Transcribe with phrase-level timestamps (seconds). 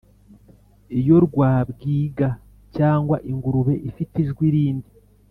[0.99, 2.27] Iyo rwabwiga
[2.75, 4.89] cyangwa ingurube ifite ijwi rindi,